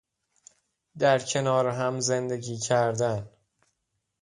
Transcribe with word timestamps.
در 0.97 1.19
کنار 1.19 1.67
هم 1.67 1.99
زندگی 1.99 2.57
کردن 2.57 3.29